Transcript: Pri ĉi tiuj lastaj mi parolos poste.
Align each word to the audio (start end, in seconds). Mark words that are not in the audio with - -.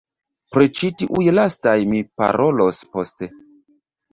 Pri 0.55 0.69
ĉi 0.77 0.87
tiuj 1.01 1.27
lastaj 1.39 1.75
mi 1.91 2.01
parolos 2.23 2.81
poste. 2.97 3.29